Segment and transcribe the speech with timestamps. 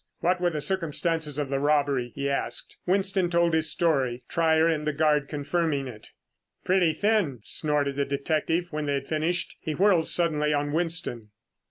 [0.21, 2.75] "What were the circumstances of the robbery?" he asked.
[2.87, 6.09] Winston told his story, Trier and the guard confirming it.
[6.63, 9.57] "Pretty thin!" snorted the detective when they had finished.
[9.59, 11.29] He whirled suddenly on Winston.